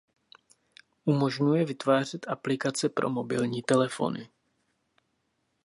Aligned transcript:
Umožňuje 1.05 1.65
vytvářet 1.65 2.27
aplikace 2.27 2.89
pro 2.89 3.09
mobilní 3.09 3.61
telefony. 3.63 4.29